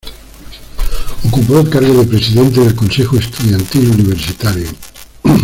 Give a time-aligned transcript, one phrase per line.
[1.27, 4.67] Ocupó el cargo de presidente del Consejo Estudiantil Universitario.